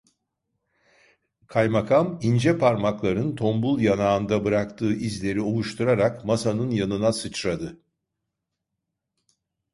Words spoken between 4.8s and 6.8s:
izleri ovuşturarak masanın